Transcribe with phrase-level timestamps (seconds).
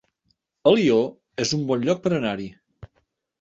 [0.71, 0.95] Alió
[1.45, 2.49] es un bon lloc per anar-hi